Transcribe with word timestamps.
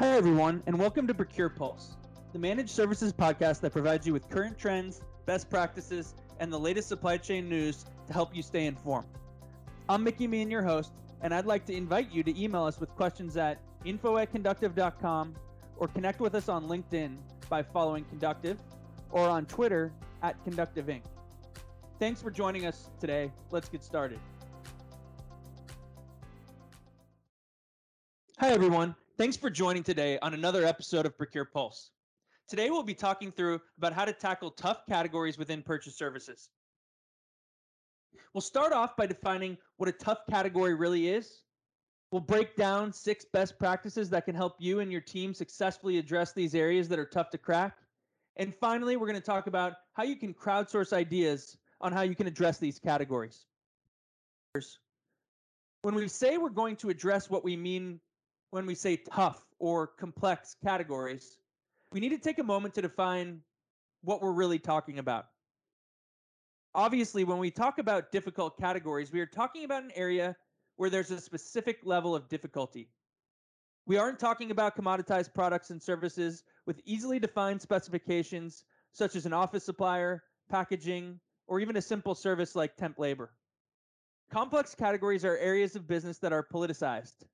Hi, 0.00 0.16
everyone, 0.16 0.62
and 0.64 0.78
welcome 0.78 1.06
to 1.08 1.12
Procure 1.12 1.50
Pulse, 1.50 1.94
the 2.32 2.38
managed 2.38 2.70
services 2.70 3.12
podcast 3.12 3.60
that 3.60 3.72
provides 3.72 4.06
you 4.06 4.14
with 4.14 4.30
current 4.30 4.56
trends, 4.56 5.02
best 5.26 5.50
practices, 5.50 6.14
and 6.38 6.50
the 6.50 6.58
latest 6.58 6.88
supply 6.88 7.18
chain 7.18 7.50
news 7.50 7.84
to 8.06 8.14
help 8.14 8.34
you 8.34 8.42
stay 8.42 8.64
informed. 8.64 9.08
I'm 9.90 10.02
Mickey 10.02 10.26
Meehan, 10.26 10.50
your 10.50 10.62
host, 10.62 10.92
and 11.20 11.34
I'd 11.34 11.44
like 11.44 11.66
to 11.66 11.74
invite 11.74 12.10
you 12.10 12.22
to 12.22 12.42
email 12.42 12.64
us 12.64 12.80
with 12.80 12.88
questions 12.96 13.36
at 13.36 13.60
info 13.84 14.16
at 14.16 14.32
conductiv.com 14.32 15.34
or 15.76 15.88
connect 15.88 16.20
with 16.20 16.34
us 16.34 16.48
on 16.48 16.66
LinkedIn 16.66 17.18
by 17.50 17.62
following 17.62 18.06
Conductiv 18.06 18.56
or 19.10 19.28
on 19.28 19.44
Twitter 19.44 19.92
at 20.22 20.42
Conductiv 20.46 20.84
Inc. 20.84 21.02
Thanks 21.98 22.22
for 22.22 22.30
joining 22.30 22.64
us 22.64 22.88
today. 22.98 23.30
Let's 23.50 23.68
get 23.68 23.84
started. 23.84 24.18
Hi, 28.38 28.48
everyone. 28.48 28.94
Thanks 29.20 29.36
for 29.36 29.50
joining 29.50 29.82
today 29.82 30.18
on 30.22 30.32
another 30.32 30.64
episode 30.64 31.04
of 31.04 31.14
Procure 31.14 31.44
Pulse. 31.44 31.90
Today, 32.48 32.70
we'll 32.70 32.82
be 32.82 32.94
talking 32.94 33.30
through 33.30 33.60
about 33.76 33.92
how 33.92 34.06
to 34.06 34.14
tackle 34.14 34.50
tough 34.50 34.86
categories 34.88 35.36
within 35.36 35.60
purchase 35.60 35.94
services. 35.94 36.48
We'll 38.32 38.40
start 38.40 38.72
off 38.72 38.96
by 38.96 39.04
defining 39.04 39.58
what 39.76 39.90
a 39.90 39.92
tough 39.92 40.20
category 40.30 40.72
really 40.72 41.10
is. 41.10 41.42
We'll 42.10 42.22
break 42.22 42.56
down 42.56 42.94
six 42.94 43.26
best 43.30 43.58
practices 43.58 44.08
that 44.08 44.24
can 44.24 44.34
help 44.34 44.54
you 44.58 44.80
and 44.80 44.90
your 44.90 45.02
team 45.02 45.34
successfully 45.34 45.98
address 45.98 46.32
these 46.32 46.54
areas 46.54 46.88
that 46.88 46.98
are 46.98 47.04
tough 47.04 47.28
to 47.32 47.36
crack. 47.36 47.76
And 48.36 48.54
finally, 48.54 48.96
we're 48.96 49.06
going 49.06 49.20
to 49.20 49.20
talk 49.20 49.48
about 49.48 49.74
how 49.92 50.04
you 50.04 50.16
can 50.16 50.32
crowdsource 50.32 50.94
ideas 50.94 51.58
on 51.82 51.92
how 51.92 52.00
you 52.00 52.14
can 52.14 52.26
address 52.26 52.56
these 52.56 52.78
categories. 52.78 53.44
When 55.82 55.94
we 55.94 56.08
say 56.08 56.38
we're 56.38 56.48
going 56.48 56.76
to 56.76 56.88
address 56.88 57.28
what 57.28 57.44
we 57.44 57.54
mean 57.54 58.00
when 58.50 58.66
we 58.66 58.74
say 58.74 58.96
tough 58.96 59.44
or 59.58 59.86
complex 59.86 60.56
categories, 60.62 61.38
we 61.92 62.00
need 62.00 62.10
to 62.10 62.18
take 62.18 62.38
a 62.38 62.44
moment 62.44 62.74
to 62.74 62.82
define 62.82 63.40
what 64.02 64.22
we're 64.22 64.32
really 64.32 64.58
talking 64.58 64.98
about. 64.98 65.26
Obviously, 66.74 67.24
when 67.24 67.38
we 67.38 67.50
talk 67.50 67.78
about 67.78 68.12
difficult 68.12 68.58
categories, 68.58 69.12
we 69.12 69.20
are 69.20 69.26
talking 69.26 69.64
about 69.64 69.82
an 69.82 69.92
area 69.94 70.36
where 70.76 70.90
there's 70.90 71.10
a 71.10 71.20
specific 71.20 71.80
level 71.84 72.14
of 72.14 72.28
difficulty. 72.28 72.88
We 73.86 73.96
aren't 73.96 74.20
talking 74.20 74.50
about 74.50 74.76
commoditized 74.76 75.34
products 75.34 75.70
and 75.70 75.82
services 75.82 76.44
with 76.66 76.80
easily 76.84 77.18
defined 77.18 77.60
specifications, 77.60 78.64
such 78.92 79.16
as 79.16 79.26
an 79.26 79.32
office 79.32 79.64
supplier, 79.64 80.22
packaging, 80.48 81.18
or 81.48 81.58
even 81.58 81.76
a 81.76 81.82
simple 81.82 82.14
service 82.14 82.54
like 82.54 82.76
temp 82.76 82.98
labor. 82.98 83.32
Complex 84.30 84.76
categories 84.76 85.24
are 85.24 85.36
areas 85.38 85.74
of 85.74 85.88
business 85.88 86.18
that 86.18 86.32
are 86.32 86.46
politicized, 86.52 87.24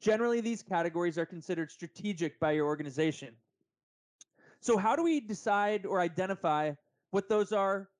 Generally, 0.00 0.40
these 0.40 0.62
categories 0.62 1.18
are 1.18 1.26
considered 1.26 1.70
strategic 1.70 2.40
by 2.40 2.52
your 2.52 2.66
organization. 2.66 3.34
So, 4.60 4.76
how 4.76 4.96
do 4.96 5.02
we 5.02 5.20
decide 5.20 5.86
or 5.86 6.00
identify 6.00 6.72
what 7.10 7.28
those 7.28 7.52
are 7.52 7.90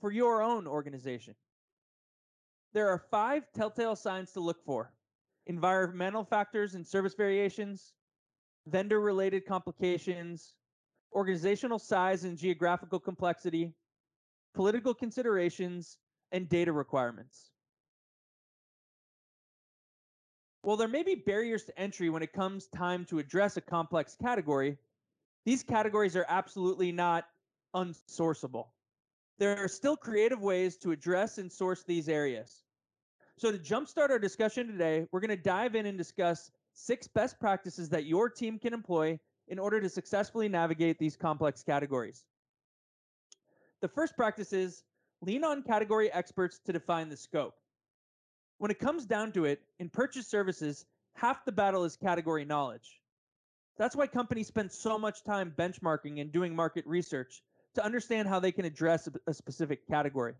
for 0.00 0.10
your 0.10 0.42
own 0.42 0.66
organization? 0.66 1.34
There 2.72 2.88
are 2.88 2.98
five 3.10 3.44
telltale 3.54 3.96
signs 3.96 4.32
to 4.32 4.40
look 4.40 4.64
for 4.64 4.92
environmental 5.46 6.24
factors 6.24 6.74
and 6.74 6.86
service 6.86 7.14
variations, 7.14 7.94
vendor 8.66 9.00
related 9.00 9.44
complications, 9.44 10.54
organizational 11.12 11.78
size 11.78 12.24
and 12.24 12.38
geographical 12.38 13.00
complexity, 13.00 13.74
political 14.54 14.94
considerations, 14.94 15.98
and 16.32 16.48
data 16.48 16.72
requirements. 16.72 17.49
While 20.70 20.76
there 20.76 20.86
may 20.86 21.02
be 21.02 21.16
barriers 21.16 21.64
to 21.64 21.76
entry 21.76 22.10
when 22.10 22.22
it 22.22 22.32
comes 22.32 22.68
time 22.68 23.04
to 23.06 23.18
address 23.18 23.56
a 23.56 23.60
complex 23.60 24.14
category, 24.14 24.78
these 25.44 25.64
categories 25.64 26.14
are 26.14 26.24
absolutely 26.28 26.92
not 26.92 27.24
unsourceable. 27.74 28.68
There 29.40 29.56
are 29.56 29.66
still 29.66 29.96
creative 29.96 30.40
ways 30.40 30.76
to 30.76 30.92
address 30.92 31.38
and 31.38 31.50
source 31.50 31.82
these 31.82 32.08
areas. 32.08 32.62
So, 33.36 33.50
to 33.50 33.58
jumpstart 33.58 34.10
our 34.10 34.20
discussion 34.20 34.68
today, 34.68 35.08
we're 35.10 35.18
going 35.18 35.36
to 35.36 35.42
dive 35.42 35.74
in 35.74 35.86
and 35.86 35.98
discuss 35.98 36.52
six 36.72 37.08
best 37.08 37.40
practices 37.40 37.88
that 37.88 38.04
your 38.04 38.28
team 38.28 38.56
can 38.56 38.72
employ 38.72 39.18
in 39.48 39.58
order 39.58 39.80
to 39.80 39.88
successfully 39.88 40.48
navigate 40.48 41.00
these 41.00 41.16
complex 41.16 41.64
categories. 41.64 42.22
The 43.80 43.88
first 43.88 44.14
practice 44.14 44.52
is 44.52 44.84
lean 45.20 45.42
on 45.42 45.64
category 45.64 46.12
experts 46.12 46.60
to 46.66 46.72
define 46.72 47.08
the 47.08 47.16
scope. 47.16 47.56
When 48.60 48.70
it 48.70 48.78
comes 48.78 49.06
down 49.06 49.32
to 49.32 49.46
it, 49.46 49.62
in 49.78 49.88
purchase 49.88 50.26
services, 50.26 50.84
half 51.14 51.46
the 51.46 51.50
battle 51.50 51.82
is 51.84 51.96
category 51.96 52.44
knowledge. 52.44 53.00
That's 53.78 53.96
why 53.96 54.06
companies 54.06 54.48
spend 54.48 54.70
so 54.70 54.98
much 54.98 55.24
time 55.24 55.54
benchmarking 55.56 56.20
and 56.20 56.30
doing 56.30 56.54
market 56.54 56.86
research 56.86 57.42
to 57.74 57.82
understand 57.82 58.28
how 58.28 58.38
they 58.38 58.52
can 58.52 58.66
address 58.66 59.08
a 59.26 59.32
specific 59.32 59.88
category. 59.88 60.34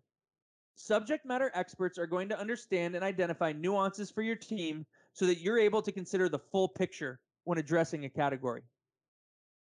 Subject 0.75 1.25
matter 1.25 1.51
experts 1.55 1.97
are 1.97 2.07
going 2.07 2.29
to 2.29 2.39
understand 2.39 2.95
and 2.95 3.03
identify 3.03 3.53
nuances 3.53 4.11
for 4.11 4.21
your 4.21 4.37
team 4.37 4.85
so 5.15 5.25
that 5.25 5.41
you're 5.41 5.59
able 5.59 5.81
to 5.81 5.91
consider 5.91 6.29
the 6.29 6.39
full 6.39 6.69
picture 6.69 7.21
when 7.45 7.57
addressing 7.57 8.05
a 8.05 8.11
category. 8.11 8.61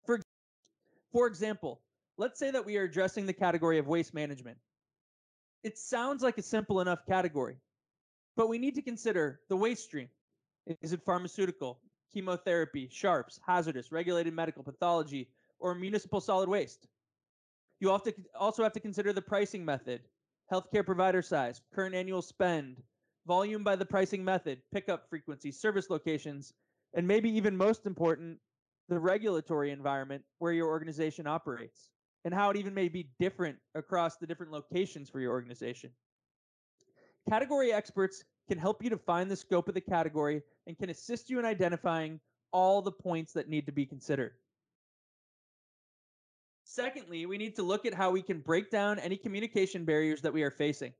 For, 0.06 0.22
for 1.12 1.28
example, 1.28 1.82
let's 2.18 2.40
say 2.40 2.52
that 2.52 2.66
we 2.66 2.78
are 2.78 2.84
addressing 2.84 3.26
the 3.26 3.34
category 3.34 3.78
of 3.78 3.88
waste 3.88 4.14
management. 4.14 4.58
It 5.66 5.78
sounds 5.78 6.24
like 6.24 6.38
a 6.38 6.42
simple 6.42 6.80
enough 6.80 7.06
category, 7.06 7.58
but 8.38 8.48
we 8.48 8.60
need 8.60 8.76
to 8.76 8.82
consider 8.82 9.42
the 9.50 9.58
waste 9.58 9.84
stream. 9.84 10.08
Is 10.82 10.94
it 10.94 11.02
pharmaceutical, 11.04 11.80
chemotherapy, 12.14 12.88
sharps, 12.90 13.40
hazardous, 13.46 13.92
regulated 13.92 14.34
medical 14.34 14.64
pathology, 14.64 15.28
or 15.60 15.74
municipal 15.74 16.22
solid 16.22 16.48
waste? 16.48 16.88
You 17.80 17.90
also 17.90 18.64
have 18.64 18.74
to 18.74 18.80
consider 18.80 19.12
the 19.12 19.22
pricing 19.22 19.66
method, 19.66 20.02
healthcare 20.54 20.86
provider 20.86 21.22
size, 21.22 21.62
current 21.74 21.96
annual 21.96 22.22
spend, 22.22 22.78
volume 23.26 23.64
by 23.64 23.76
the 23.76 23.86
pricing 23.86 24.24
method, 24.24 24.62
pickup 24.72 25.10
frequency, 25.10 25.52
service 25.52 25.90
locations, 25.90 26.54
and 26.94 27.08
maybe 27.08 27.30
even 27.30 27.58
most 27.58 27.86
important, 27.86 28.38
the 28.88 29.00
regulatory 29.00 29.72
environment 29.72 30.24
where 30.40 30.54
your 30.54 30.68
organization 30.68 31.28
operates 31.28 31.90
and 32.24 32.34
how 32.34 32.50
it 32.50 32.58
even 32.58 32.74
may 32.74 32.88
be 32.88 33.10
different 33.20 33.58
across 33.76 34.18
the 34.18 34.28
different 34.28 34.52
locations 34.52 35.10
for 35.10 35.20
your 35.20 35.32
organization. 35.32 35.90
Category 37.30 37.74
experts 37.74 38.24
can 38.48 38.58
help 38.58 38.84
you 38.84 38.90
define 38.90 39.28
the 39.28 39.36
scope 39.36 39.68
of 39.68 39.74
the 39.74 39.82
category 39.82 40.42
and 40.66 40.78
can 40.78 40.90
assist 40.90 41.30
you 41.30 41.40
in 41.40 41.46
identifying 41.46 42.20
all 42.52 42.82
the 42.82 42.92
points 42.92 43.34
that 43.34 43.50
need 43.50 43.66
to 43.66 43.72
be 43.72 43.86
considered. 43.86 44.34
Secondly, 46.64 47.26
we 47.26 47.38
need 47.38 47.56
to 47.56 47.64
look 47.64 47.86
at 47.86 47.94
how 47.94 48.12
we 48.12 48.22
can 48.22 48.40
break 48.40 48.70
down 48.70 49.00
any 49.00 49.18
communication 49.18 49.86
barriers 49.86 50.22
that 50.22 50.34
we 50.34 50.44
are 50.44 50.52
facing. 50.52 50.94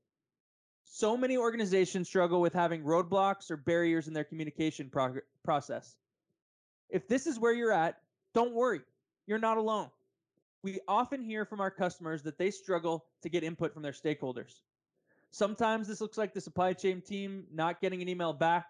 So 0.84 1.16
many 1.16 1.36
organizations 1.36 2.08
struggle 2.08 2.40
with 2.40 2.54
having 2.54 2.82
roadblocks 2.82 3.50
or 3.50 3.56
barriers 3.56 4.08
in 4.08 4.14
their 4.14 4.24
communication 4.24 4.88
prog- 4.88 5.20
process. 5.44 5.96
If 6.88 7.06
this 7.06 7.26
is 7.26 7.38
where 7.38 7.52
you're 7.52 7.72
at, 7.72 8.00
don't 8.34 8.54
worry, 8.54 8.80
you're 9.26 9.38
not 9.38 9.58
alone. 9.58 9.90
We 10.62 10.80
often 10.88 11.22
hear 11.22 11.44
from 11.44 11.60
our 11.60 11.70
customers 11.70 12.22
that 12.22 12.38
they 12.38 12.50
struggle 12.50 13.04
to 13.22 13.28
get 13.28 13.44
input 13.44 13.72
from 13.72 13.82
their 13.82 13.92
stakeholders. 13.92 14.60
Sometimes 15.30 15.86
this 15.86 16.00
looks 16.00 16.18
like 16.18 16.32
the 16.32 16.40
supply 16.40 16.72
chain 16.72 17.00
team 17.00 17.44
not 17.52 17.80
getting 17.80 18.02
an 18.02 18.08
email 18.08 18.32
back, 18.32 18.66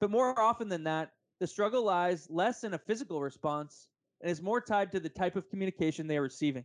but 0.00 0.10
more 0.10 0.38
often 0.38 0.68
than 0.68 0.84
that, 0.84 1.12
the 1.40 1.46
struggle 1.46 1.84
lies 1.84 2.28
less 2.30 2.64
in 2.64 2.74
a 2.74 2.78
physical 2.78 3.20
response 3.20 3.88
and 4.20 4.30
is 4.30 4.42
more 4.42 4.60
tied 4.60 4.92
to 4.92 5.00
the 5.00 5.08
type 5.08 5.36
of 5.36 5.48
communication 5.50 6.06
they 6.06 6.16
are 6.16 6.22
receiving. 6.22 6.64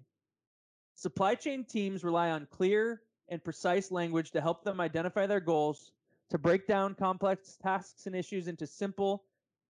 Supply 0.95 1.35
chain 1.35 1.65
teams 1.65 2.03
rely 2.03 2.29
on 2.29 2.47
clear 2.51 3.01
and 3.29 3.43
precise 3.43 3.91
language 3.91 4.31
to 4.31 4.41
help 4.41 4.63
them 4.63 4.79
identify 4.79 5.25
their 5.25 5.39
goals, 5.39 5.91
to 6.29 6.37
break 6.37 6.67
down 6.67 6.95
complex 6.95 7.57
tasks 7.61 8.05
and 8.05 8.15
issues 8.15 8.47
into 8.47 8.67
simple, 8.67 9.23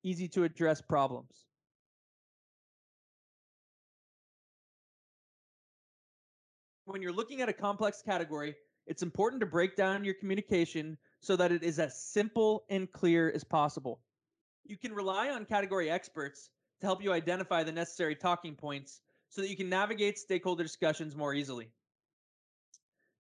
easy 0.04 0.28
to 0.30 0.44
address 0.44 0.82
problems. 0.82 1.46
When 6.86 7.02
you're 7.02 7.14
looking 7.14 7.42
at 7.42 7.48
a 7.50 7.54
complex 7.54 8.02
category, 8.02 8.56
it's 8.86 9.04
important 9.04 9.40
to 9.40 9.46
break 9.46 9.76
down 9.76 10.04
your 10.04 10.14
communication 10.14 10.98
so 11.22 11.36
that 11.36 11.52
it 11.52 11.64
is 11.64 11.80
as 11.80 12.02
simple 12.02 12.66
and 12.70 12.92
clear 12.92 13.32
as 13.32 13.44
possible. 13.44 14.02
You 14.66 14.78
can 14.78 14.94
rely 14.94 15.30
on 15.30 15.46
category 15.46 15.90
experts 15.90 16.50
to 16.82 16.88
help 16.88 17.04
you 17.04 17.14
identify 17.14 17.64
the 17.64 17.72
necessary 17.72 18.16
talking 18.16 18.56
points 18.56 19.02
so 19.30 19.42
that 19.42 19.50
you 19.50 19.56
can 19.56 19.70
navigate 19.70 20.18
stakeholder 20.18 20.64
discussions 20.64 21.16
more 21.16 21.34
easily. 21.34 21.70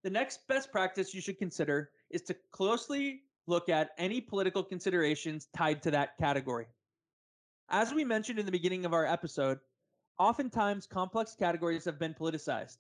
The 0.04 0.10
next 0.10 0.48
best 0.48 0.72
practice 0.72 1.14
you 1.14 1.22
should 1.22 1.40
consider 1.40 1.92
is 2.10 2.22
to 2.24 2.36
closely 2.52 3.22
look 3.48 3.70
at 3.70 3.92
any 3.98 4.20
political 4.20 4.64
considerations 4.64 5.48
tied 5.56 5.82
to 5.84 5.92
that 5.92 6.18
category. 6.18 6.68
As 7.70 7.94
we 7.94 8.04
mentioned 8.04 8.38
in 8.38 8.46
the 8.46 8.52
beginning 8.52 8.86
of 8.86 8.94
our 8.94 9.06
episode, 9.06 9.60
oftentimes 10.20 10.86
complex 10.86 11.36
categories 11.36 11.86
have 11.86 12.00
been 12.00 12.14
politicized. 12.14 12.80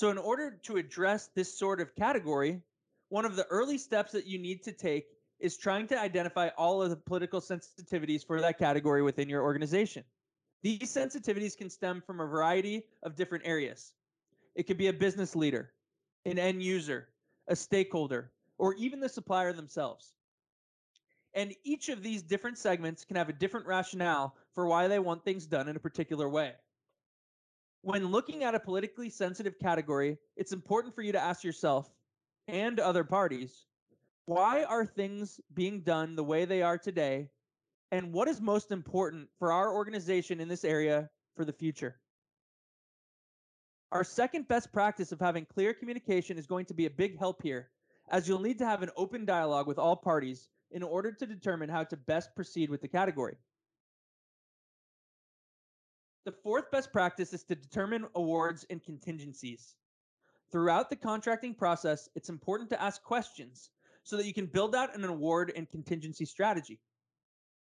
So, 0.00 0.08
in 0.08 0.16
order 0.16 0.58
to 0.62 0.78
address 0.78 1.28
this 1.34 1.52
sort 1.52 1.78
of 1.78 1.94
category, 1.94 2.62
one 3.10 3.26
of 3.26 3.36
the 3.36 3.44
early 3.48 3.76
steps 3.76 4.12
that 4.12 4.26
you 4.26 4.38
need 4.38 4.62
to 4.62 4.72
take 4.72 5.08
is 5.40 5.58
trying 5.58 5.86
to 5.88 6.00
identify 6.00 6.48
all 6.56 6.80
of 6.80 6.88
the 6.88 6.96
political 6.96 7.38
sensitivities 7.38 8.26
for 8.26 8.40
that 8.40 8.58
category 8.58 9.02
within 9.02 9.28
your 9.28 9.42
organization. 9.42 10.02
These 10.62 10.90
sensitivities 10.90 11.54
can 11.54 11.68
stem 11.68 12.02
from 12.06 12.18
a 12.20 12.26
variety 12.26 12.86
of 13.02 13.14
different 13.14 13.44
areas. 13.46 13.92
It 14.54 14.62
could 14.62 14.78
be 14.78 14.86
a 14.86 14.92
business 14.94 15.36
leader, 15.36 15.70
an 16.24 16.38
end 16.38 16.62
user, 16.62 17.08
a 17.48 17.54
stakeholder, 17.54 18.32
or 18.56 18.72
even 18.76 19.00
the 19.00 19.08
supplier 19.10 19.52
themselves. 19.52 20.14
And 21.34 21.54
each 21.62 21.90
of 21.90 22.02
these 22.02 22.22
different 22.22 22.56
segments 22.56 23.04
can 23.04 23.16
have 23.16 23.28
a 23.28 23.34
different 23.34 23.66
rationale 23.66 24.34
for 24.54 24.66
why 24.66 24.88
they 24.88 24.98
want 24.98 25.26
things 25.26 25.44
done 25.44 25.68
in 25.68 25.76
a 25.76 25.80
particular 25.80 26.26
way. 26.26 26.54
When 27.82 28.06
looking 28.06 28.44
at 28.44 28.54
a 28.54 28.60
politically 28.60 29.08
sensitive 29.08 29.58
category, 29.58 30.18
it's 30.36 30.52
important 30.52 30.94
for 30.94 31.02
you 31.02 31.12
to 31.12 31.20
ask 31.20 31.42
yourself 31.42 31.90
and 32.46 32.78
other 32.78 33.04
parties 33.04 33.66
why 34.26 34.62
are 34.62 34.86
things 34.86 35.40
being 35.54 35.80
done 35.80 36.14
the 36.14 36.22
way 36.22 36.44
they 36.44 36.62
are 36.62 36.78
today? 36.78 37.30
And 37.90 38.12
what 38.12 38.28
is 38.28 38.40
most 38.40 38.70
important 38.70 39.28
for 39.40 39.50
our 39.50 39.74
organization 39.74 40.40
in 40.40 40.46
this 40.46 40.64
area 40.64 41.10
for 41.34 41.44
the 41.44 41.52
future? 41.52 41.98
Our 43.90 44.04
second 44.04 44.46
best 44.46 44.72
practice 44.72 45.10
of 45.10 45.18
having 45.18 45.46
clear 45.46 45.74
communication 45.74 46.38
is 46.38 46.46
going 46.46 46.66
to 46.66 46.74
be 46.74 46.86
a 46.86 46.90
big 46.90 47.18
help 47.18 47.42
here, 47.42 47.70
as 48.08 48.28
you'll 48.28 48.38
need 48.38 48.58
to 48.58 48.66
have 48.66 48.84
an 48.84 48.90
open 48.96 49.24
dialogue 49.24 49.66
with 49.66 49.80
all 49.80 49.96
parties 49.96 50.48
in 50.70 50.84
order 50.84 51.10
to 51.10 51.26
determine 51.26 51.68
how 51.68 51.82
to 51.82 51.96
best 51.96 52.30
proceed 52.36 52.70
with 52.70 52.82
the 52.82 52.88
category. 52.88 53.36
The 56.26 56.32
fourth 56.32 56.70
best 56.70 56.92
practice 56.92 57.32
is 57.32 57.44
to 57.44 57.54
determine 57.54 58.06
awards 58.14 58.66
and 58.68 58.82
contingencies. 58.82 59.74
Throughout 60.52 60.90
the 60.90 60.96
contracting 60.96 61.54
process, 61.54 62.10
it's 62.14 62.28
important 62.28 62.68
to 62.70 62.82
ask 62.82 63.02
questions 63.02 63.70
so 64.02 64.16
that 64.16 64.26
you 64.26 64.34
can 64.34 64.46
build 64.46 64.74
out 64.74 64.94
an 64.94 65.04
award 65.04 65.52
and 65.56 65.70
contingency 65.70 66.26
strategy. 66.26 66.78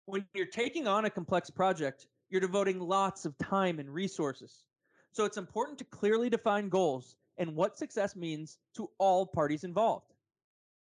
When 0.06 0.24
you're 0.34 0.46
taking 0.46 0.88
on 0.88 1.04
a 1.04 1.10
complex 1.10 1.50
project, 1.50 2.06
you're 2.30 2.40
devoting 2.40 2.80
lots 2.80 3.26
of 3.26 3.36
time 3.38 3.78
and 3.78 3.92
resources. 3.92 4.64
So 5.12 5.24
it's 5.24 5.36
important 5.36 5.78
to 5.78 5.84
clearly 5.84 6.30
define 6.30 6.68
goals 6.68 7.16
and 7.36 7.54
what 7.54 7.76
success 7.76 8.16
means 8.16 8.58
to 8.76 8.88
all 8.98 9.26
parties 9.26 9.64
involved. 9.64 10.14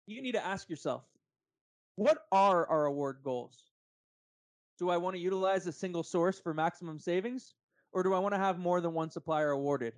You 0.06 0.23
need 0.23 0.32
to 0.32 0.44
ask 0.44 0.70
yourself, 0.70 1.02
what 1.96 2.19
are 2.32 2.67
our 2.69 2.87
award 2.87 3.19
goals? 3.23 3.70
Do 4.79 4.91
I 4.91 4.97
want 4.97 5.15
to 5.17 5.23
utilize 5.23 5.67
a 5.67 5.73
single 5.73 6.03
source 6.03 6.38
for 6.38 6.53
maximum 6.53 6.99
savings? 6.99 7.55
Or 7.93 8.03
do 8.03 8.12
I 8.12 8.19
want 8.19 8.35
to 8.35 8.41
have 8.41 8.59
more 8.59 8.81
than 8.81 8.93
one 8.93 9.11
supplier 9.11 9.50
awarded? 9.50 9.94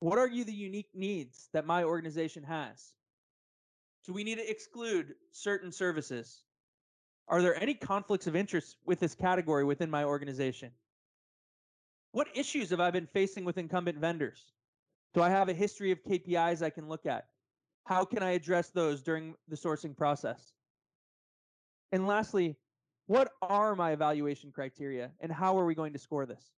What 0.00 0.18
are 0.18 0.28
you 0.28 0.44
the 0.44 0.52
unique 0.52 0.90
needs 0.94 1.48
that 1.52 1.66
my 1.66 1.84
organization 1.84 2.42
has? 2.44 2.94
Do 4.06 4.12
we 4.12 4.24
need 4.24 4.38
to 4.38 4.50
exclude 4.50 5.14
certain 5.32 5.70
services? 5.70 6.42
Are 7.28 7.42
there 7.42 7.60
any 7.60 7.74
conflicts 7.74 8.26
of 8.26 8.34
interest 8.34 8.76
with 8.86 9.00
this 9.00 9.14
category 9.14 9.64
within 9.64 9.90
my 9.90 10.04
organization? 10.04 10.70
What 12.12 12.28
issues 12.34 12.70
have 12.70 12.80
I 12.80 12.90
been 12.90 13.06
facing 13.06 13.44
with 13.44 13.58
incumbent 13.58 13.98
vendors? 13.98 14.52
Do 15.14 15.22
I 15.22 15.28
have 15.28 15.48
a 15.48 15.54
history 15.54 15.90
of 15.92 16.02
KPIs 16.02 16.62
I 16.62 16.70
can 16.70 16.88
look 16.88 17.06
at? 17.06 17.26
How 17.84 18.04
can 18.04 18.22
I 18.22 18.30
address 18.30 18.70
those 18.70 19.02
during 19.02 19.34
the 19.48 19.56
sourcing 19.56 19.96
process? 19.96 20.52
And 21.92 22.06
lastly, 22.06 22.56
what 23.08 23.32
are 23.40 23.74
my 23.74 23.92
evaluation 23.92 24.52
criteria 24.52 25.10
and 25.20 25.32
how 25.32 25.58
are 25.58 25.64
we 25.64 25.74
going 25.74 25.94
to 25.94 25.98
score 25.98 26.26
this? 26.26 26.52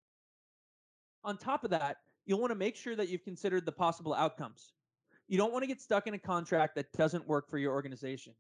On 1.23 1.37
top 1.37 1.63
of 1.63 1.71
that, 1.71 1.99
you'll 2.25 2.41
want 2.41 2.51
to 2.51 2.59
make 2.59 2.75
sure 2.75 2.97
that 2.97 3.11
you've 3.11 3.23
considered 3.23 3.67
the 3.67 3.73
possible 3.73 4.15
outcomes. 4.15 4.73
You 5.29 5.37
don't 5.37 5.53
want 5.53 5.63
to 5.63 5.67
get 5.67 5.79
stuck 5.79 6.07
in 6.07 6.15
a 6.15 6.19
contract 6.19 6.75
that 6.77 6.91
doesn't 6.93 7.29
work 7.29 7.51
for 7.51 7.59
your 7.59 7.75
organization. 7.75 8.33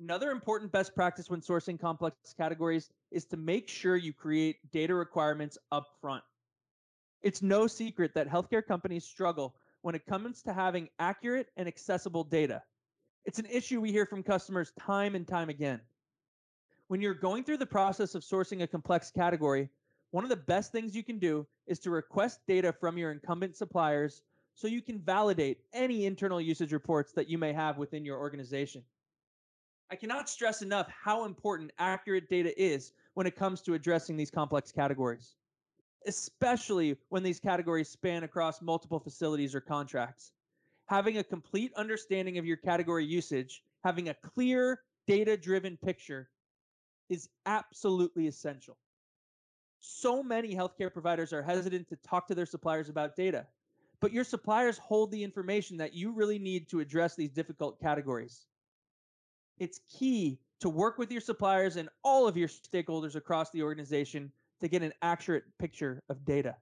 Another 0.00 0.32
important 0.32 0.72
best 0.72 0.92
practice 0.92 1.30
when 1.30 1.40
sourcing 1.40 1.80
complex 1.80 2.16
categories 2.36 2.90
is 3.12 3.24
to 3.26 3.36
make 3.36 3.68
sure 3.68 3.94
you 3.94 4.12
create 4.12 4.56
data 4.72 4.92
requirements 4.92 5.56
up 5.70 5.86
front. 6.00 6.24
It's 7.22 7.42
no 7.42 7.68
secret 7.68 8.12
that 8.14 8.28
healthcare 8.28 8.66
companies 8.66 9.04
struggle 9.04 9.54
when 9.82 9.94
it 9.94 10.04
comes 10.04 10.42
to 10.42 10.52
having 10.52 10.88
accurate 10.98 11.50
and 11.56 11.68
accessible 11.68 12.24
data. 12.24 12.60
It's 13.24 13.38
an 13.38 13.46
issue 13.46 13.80
we 13.80 13.92
hear 13.92 14.04
from 14.04 14.24
customers 14.24 14.72
time 14.80 15.14
and 15.14 15.28
time 15.28 15.48
again. 15.48 15.80
When 16.88 17.00
you're 17.00 17.14
going 17.14 17.44
through 17.44 17.58
the 17.58 17.66
process 17.66 18.14
of 18.14 18.22
sourcing 18.22 18.62
a 18.62 18.66
complex 18.66 19.10
category, 19.10 19.68
one 20.10 20.24
of 20.24 20.30
the 20.30 20.36
best 20.36 20.70
things 20.70 20.94
you 20.94 21.02
can 21.02 21.18
do 21.18 21.46
is 21.66 21.78
to 21.80 21.90
request 21.90 22.40
data 22.46 22.72
from 22.72 22.98
your 22.98 23.10
incumbent 23.10 23.56
suppliers 23.56 24.22
so 24.54 24.68
you 24.68 24.82
can 24.82 25.00
validate 25.00 25.58
any 25.72 26.06
internal 26.06 26.40
usage 26.40 26.72
reports 26.72 27.12
that 27.12 27.28
you 27.28 27.38
may 27.38 27.52
have 27.52 27.78
within 27.78 28.04
your 28.04 28.18
organization. 28.18 28.82
I 29.90 29.96
cannot 29.96 30.28
stress 30.28 30.62
enough 30.62 30.88
how 30.88 31.24
important 31.24 31.72
accurate 31.78 32.28
data 32.28 32.52
is 32.60 32.92
when 33.14 33.26
it 33.26 33.36
comes 33.36 33.60
to 33.62 33.74
addressing 33.74 34.16
these 34.16 34.30
complex 34.30 34.70
categories 34.70 35.36
especially 36.06 36.96
when 37.08 37.22
these 37.22 37.40
categories 37.40 37.88
span 37.88 38.24
across 38.24 38.62
multiple 38.62 38.98
facilities 38.98 39.54
or 39.54 39.60
contracts. 39.60 40.32
Having 40.86 41.18
a 41.18 41.24
complete 41.24 41.72
understanding 41.76 42.38
of 42.38 42.44
your 42.44 42.56
category 42.56 43.04
usage, 43.04 43.62
having 43.82 44.08
a 44.08 44.14
clear 44.14 44.80
data 45.06 45.36
driven 45.36 45.76
picture 45.78 46.28
is 47.08 47.28
absolutely 47.46 48.26
essential. 48.26 48.76
So 49.80 50.22
many 50.22 50.54
healthcare 50.54 50.92
providers 50.92 51.32
are 51.32 51.42
hesitant 51.42 51.88
to 51.88 51.96
talk 51.96 52.26
to 52.28 52.34
their 52.34 52.46
suppliers 52.46 52.88
about 52.88 53.16
data, 53.16 53.46
but 54.00 54.12
your 54.12 54.24
suppliers 54.24 54.78
hold 54.78 55.10
the 55.10 55.22
information 55.22 55.76
that 55.76 55.94
you 55.94 56.12
really 56.12 56.38
need 56.38 56.68
to 56.70 56.80
address 56.80 57.14
these 57.14 57.30
difficult 57.30 57.80
categories. 57.80 58.46
It's 59.58 59.80
key 59.98 60.38
to 60.60 60.68
work 60.68 60.98
with 60.98 61.12
your 61.12 61.20
suppliers 61.20 61.76
and 61.76 61.88
all 62.02 62.26
of 62.26 62.36
your 62.36 62.48
stakeholders 62.48 63.14
across 63.14 63.50
the 63.50 63.62
organization 63.62 64.32
to 64.60 64.68
get 64.68 64.82
an 64.82 64.92
accurate 65.02 65.44
picture 65.58 66.02
of 66.08 66.24
data. 66.24 66.56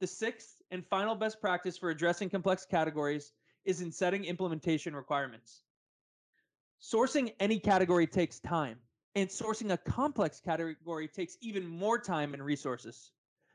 The 0.00 0.06
sixth 0.06 0.62
and 0.70 0.84
final 0.84 1.14
best 1.14 1.40
practice 1.40 1.76
for 1.76 1.90
addressing 1.90 2.30
complex 2.30 2.64
categories 2.64 3.32
is 3.64 3.80
in 3.80 3.92
setting 3.92 4.24
implementation 4.24 4.94
requirements. 4.94 5.62
Sourcing 6.82 7.32
any 7.40 7.58
category 7.58 8.06
takes 8.06 8.38
time, 8.38 8.78
and 9.16 9.30
sourcing 9.30 9.72
a 9.72 9.78
complex 9.78 10.40
category 10.40 11.08
takes 11.08 11.38
even 11.40 11.66
more 11.66 11.98
time 11.98 12.34
and 12.34 12.44
resources. 12.44 13.12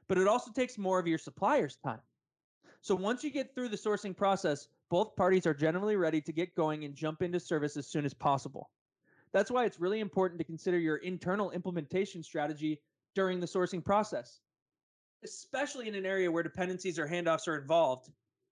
But 0.07 0.17
it 0.17 0.27
also 0.27 0.51
takes 0.51 0.77
more 0.77 0.97
of 0.99 1.07
your 1.07 1.19
supplier's 1.19 1.77
time. 1.77 2.01
So 2.81 2.95
once 2.95 3.23
you 3.23 3.29
get 3.29 3.53
through 3.53 3.69
the 3.69 3.77
sourcing 3.77 4.17
process, 4.17 4.67
both 4.89 5.15
parties 5.15 5.45
are 5.45 5.53
generally 5.53 5.95
ready 5.95 6.19
to 6.19 6.33
get 6.33 6.55
going 6.55 6.83
and 6.83 6.95
jump 6.95 7.21
into 7.21 7.39
service 7.39 7.77
as 7.77 7.87
soon 7.87 8.05
as 8.05 8.13
possible. 8.13 8.71
That's 9.33 9.51
why 9.51 9.65
it's 9.65 9.79
really 9.79 9.99
important 9.99 10.39
to 10.39 10.43
consider 10.43 10.79
your 10.79 10.97
internal 10.97 11.51
implementation 11.51 12.23
strategy 12.23 12.81
during 13.13 13.39
the 13.39 13.45
sourcing 13.45 13.85
process. 13.85 14.41
Especially 15.23 15.87
in 15.87 15.93
an 15.93 16.07
area 16.07 16.31
where 16.31 16.41
dependencies 16.41 16.97
or 16.97 17.07
handoffs 17.07 17.47
are 17.47 17.55
involved, 17.55 18.09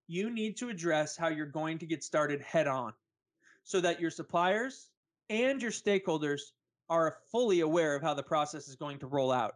you 0.08 0.30
need 0.30 0.58
to 0.58 0.70
address 0.70 1.18
how 1.18 1.28
you're 1.28 1.48
going 1.48 1.80
to 1.80 1.88
get 1.88 2.04
started 2.04 2.40
head 2.42 2.68
on 2.68 2.94
so 3.64 3.82
that 3.82 4.00
your 4.00 4.12
suppliers 4.12 4.90
and 5.32 5.60
your 5.60 5.72
stakeholders 5.72 6.42
are 6.90 7.18
fully 7.32 7.60
aware 7.60 7.96
of 7.96 8.02
how 8.02 8.14
the 8.14 8.24
process 8.24 8.68
is 8.68 8.76
going 8.76 9.00
to 9.00 9.08
roll 9.08 9.32
out. 9.32 9.56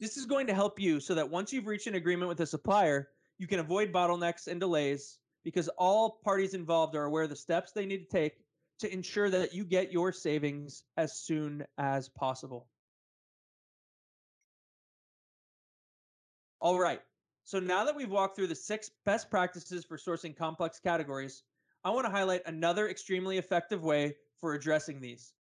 This 0.00 0.16
is 0.16 0.26
going 0.26 0.46
to 0.46 0.54
help 0.54 0.78
you 0.78 1.00
so 1.00 1.14
that 1.14 1.30
once 1.30 1.52
you've 1.52 1.66
reached 1.66 1.86
an 1.86 1.94
agreement 1.94 2.28
with 2.28 2.40
a 2.40 2.46
supplier, 2.46 3.08
you 3.38 3.46
can 3.46 3.60
avoid 3.60 3.92
bottlenecks 3.92 4.46
and 4.46 4.60
delays 4.60 5.18
because 5.44 5.68
all 5.78 6.20
parties 6.24 6.54
involved 6.54 6.94
are 6.94 7.04
aware 7.04 7.24
of 7.24 7.30
the 7.30 7.36
steps 7.36 7.72
they 7.72 7.86
need 7.86 8.08
to 8.08 8.16
take 8.16 8.34
to 8.80 8.92
ensure 8.92 9.30
that 9.30 9.54
you 9.54 9.64
get 9.64 9.92
your 9.92 10.12
savings 10.12 10.84
as 10.96 11.12
soon 11.12 11.64
as 11.78 12.08
possible. 12.08 12.68
All 16.60 16.78
right. 16.78 17.00
So 17.44 17.58
now 17.58 17.84
that 17.84 17.96
we've 17.96 18.10
walked 18.10 18.36
through 18.36 18.48
the 18.48 18.54
six 18.54 18.90
best 19.06 19.30
practices 19.30 19.84
for 19.84 19.96
sourcing 19.96 20.36
complex 20.36 20.78
categories, 20.80 21.42
I 21.82 21.90
want 21.90 22.06
to 22.06 22.10
highlight 22.10 22.42
another 22.46 22.88
extremely 22.88 23.38
effective 23.38 23.82
way 23.82 24.16
for 24.40 24.54
addressing 24.54 25.00
these. 25.00 25.32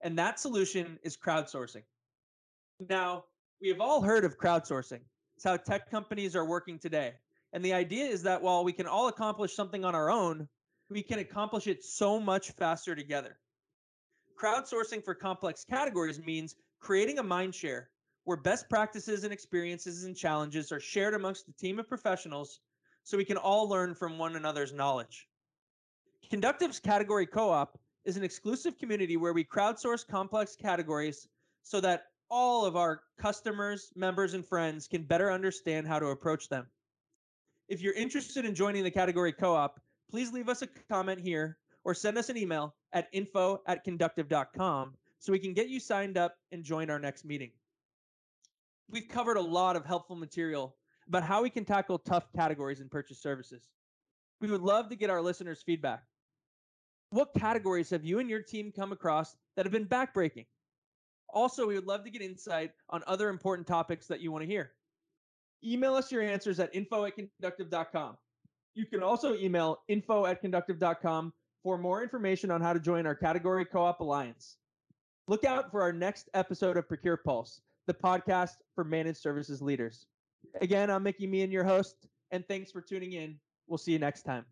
And 0.00 0.18
that 0.18 0.38
solution 0.38 0.98
is 1.02 1.16
crowdsourcing. 1.16 1.82
Now, 2.88 3.24
we 3.60 3.68
have 3.68 3.80
all 3.80 4.00
heard 4.00 4.24
of 4.24 4.38
crowdsourcing. 4.38 5.00
It's 5.36 5.44
how 5.44 5.56
tech 5.56 5.90
companies 5.90 6.36
are 6.36 6.44
working 6.44 6.78
today. 6.78 7.14
And 7.52 7.64
the 7.64 7.72
idea 7.72 8.04
is 8.04 8.22
that 8.22 8.40
while 8.40 8.64
we 8.64 8.72
can 8.72 8.86
all 8.86 9.08
accomplish 9.08 9.54
something 9.54 9.84
on 9.84 9.94
our 9.94 10.10
own, 10.10 10.48
we 10.90 11.02
can 11.02 11.18
accomplish 11.18 11.66
it 11.66 11.84
so 11.84 12.20
much 12.20 12.52
faster 12.52 12.94
together. 12.94 13.38
Crowdsourcing 14.40 15.04
for 15.04 15.14
complex 15.14 15.64
categories 15.64 16.20
means 16.24 16.54
creating 16.80 17.18
a 17.18 17.22
mind 17.22 17.54
share 17.54 17.90
where 18.24 18.36
best 18.36 18.68
practices 18.68 19.24
and 19.24 19.32
experiences 19.32 20.04
and 20.04 20.16
challenges 20.16 20.70
are 20.70 20.80
shared 20.80 21.14
amongst 21.14 21.48
a 21.48 21.52
team 21.52 21.78
of 21.78 21.88
professionals 21.88 22.60
so 23.02 23.16
we 23.16 23.24
can 23.24 23.38
all 23.38 23.68
learn 23.68 23.94
from 23.94 24.18
one 24.18 24.36
another's 24.36 24.72
knowledge. 24.72 25.26
Conductiv's 26.30 26.78
Category 26.78 27.26
Co 27.26 27.50
op 27.50 27.78
is 28.08 28.16
an 28.16 28.24
exclusive 28.24 28.78
community 28.78 29.18
where 29.18 29.34
we 29.34 29.44
crowdsource 29.44 30.06
complex 30.08 30.56
categories 30.56 31.28
so 31.62 31.78
that 31.78 32.04
all 32.30 32.64
of 32.64 32.74
our 32.74 33.02
customers, 33.20 33.92
members, 33.94 34.32
and 34.32 34.46
friends 34.46 34.88
can 34.88 35.02
better 35.02 35.30
understand 35.30 35.86
how 35.86 35.98
to 35.98 36.06
approach 36.06 36.48
them. 36.48 36.66
If 37.68 37.82
you're 37.82 37.92
interested 37.92 38.46
in 38.46 38.54
joining 38.54 38.82
the 38.82 38.90
Category 38.90 39.30
Co 39.30 39.54
op, 39.54 39.78
please 40.10 40.32
leave 40.32 40.48
us 40.48 40.62
a 40.62 40.68
comment 40.90 41.20
here 41.20 41.58
or 41.84 41.92
send 41.92 42.16
us 42.16 42.30
an 42.30 42.38
email 42.38 42.74
at 42.94 43.08
info 43.12 43.60
at 43.66 43.84
conductiv.com 43.84 44.94
so 45.18 45.30
we 45.30 45.38
can 45.38 45.52
get 45.52 45.68
you 45.68 45.78
signed 45.78 46.16
up 46.16 46.34
and 46.50 46.64
join 46.64 46.88
our 46.88 46.98
next 46.98 47.26
meeting. 47.26 47.50
We've 48.90 49.08
covered 49.08 49.36
a 49.36 49.42
lot 49.42 49.76
of 49.76 49.84
helpful 49.84 50.16
material 50.16 50.76
about 51.08 51.24
how 51.24 51.42
we 51.42 51.50
can 51.50 51.66
tackle 51.66 51.98
tough 51.98 52.32
categories 52.34 52.80
in 52.80 52.88
purchase 52.88 53.20
services. 53.20 53.68
We 54.40 54.50
would 54.50 54.62
love 54.62 54.88
to 54.88 54.96
get 54.96 55.10
our 55.10 55.20
listeners' 55.20 55.60
feedback. 55.60 56.04
What 57.10 57.32
categories 57.34 57.90
have 57.90 58.04
you 58.04 58.18
and 58.18 58.28
your 58.28 58.42
team 58.42 58.72
come 58.74 58.92
across 58.92 59.36
that 59.56 59.64
have 59.64 59.72
been 59.72 59.86
backbreaking? 59.86 60.46
Also, 61.30 61.66
we 61.66 61.74
would 61.74 61.86
love 61.86 62.04
to 62.04 62.10
get 62.10 62.22
insight 62.22 62.72
on 62.90 63.02
other 63.06 63.28
important 63.28 63.66
topics 63.66 64.06
that 64.06 64.20
you 64.20 64.32
want 64.32 64.42
to 64.42 64.48
hear. 64.48 64.72
Email 65.64 65.94
us 65.94 66.12
your 66.12 66.22
answers 66.22 66.60
at 66.60 66.74
info 66.74 67.04
at 67.04 67.14
conductiv.com. 67.16 68.16
You 68.74 68.86
can 68.86 69.02
also 69.02 69.34
email 69.34 69.80
info 69.88 70.26
at 70.26 70.42
conductiv.com 70.42 71.32
for 71.62 71.78
more 71.78 72.02
information 72.02 72.50
on 72.50 72.60
how 72.60 72.72
to 72.72 72.80
join 72.80 73.06
our 73.06 73.14
Category 73.14 73.64
Co 73.64 73.82
op 73.82 74.00
Alliance. 74.00 74.56
Look 75.26 75.44
out 75.44 75.70
for 75.70 75.82
our 75.82 75.92
next 75.92 76.30
episode 76.34 76.76
of 76.76 76.88
Procure 76.88 77.16
Pulse, 77.16 77.60
the 77.86 77.94
podcast 77.94 78.56
for 78.74 78.84
managed 78.84 79.18
services 79.18 79.60
leaders. 79.60 80.06
Again, 80.60 80.90
I'm 80.90 81.02
Mickey 81.02 81.26
Meehan, 81.26 81.50
your 81.50 81.64
host, 81.64 82.06
and 82.30 82.46
thanks 82.46 82.70
for 82.70 82.80
tuning 82.80 83.12
in. 83.12 83.38
We'll 83.66 83.78
see 83.78 83.92
you 83.92 83.98
next 83.98 84.22
time. 84.22 84.46